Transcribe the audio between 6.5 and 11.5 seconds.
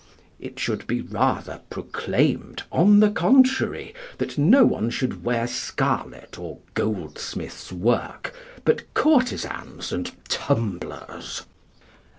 goldsmiths' work but courtesans and tumblers.